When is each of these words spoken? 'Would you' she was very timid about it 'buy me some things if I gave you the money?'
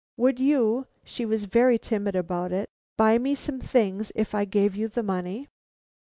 'Would 0.17 0.39
you' 0.39 0.87
she 1.03 1.27
was 1.27 1.45
very 1.45 1.77
timid 1.77 2.15
about 2.15 2.51
it 2.51 2.71
'buy 2.97 3.19
me 3.19 3.35
some 3.35 3.59
things 3.59 4.11
if 4.15 4.33
I 4.33 4.45
gave 4.45 4.75
you 4.75 4.87
the 4.87 5.03
money?' 5.03 5.47